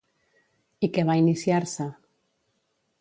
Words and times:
I 0.87 0.89
què 0.95 1.05
va 1.09 1.17
iniciar-se? 1.23 1.87